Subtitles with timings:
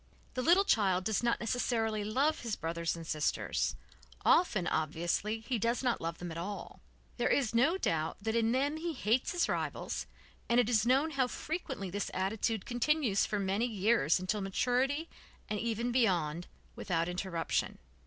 [0.33, 3.75] The little child does not necessarily love his brothers and sisters,
[4.25, 6.79] often, obviously, he does not love them at all.
[7.17, 10.07] There is no doubt that in them he hates his rivals
[10.49, 15.07] and it is known how frequently this attitude continues for many years until maturity,
[15.47, 17.77] and even beyond, without interruption.